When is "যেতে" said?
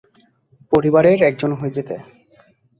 1.77-1.95